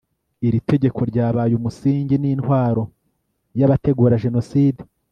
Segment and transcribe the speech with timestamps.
[0.47, 2.83] iri tegeko ryabaye umusingi n'intwaro
[3.59, 4.81] y'abategura jenoside